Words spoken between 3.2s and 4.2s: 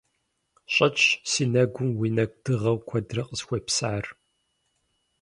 къысхуепсар.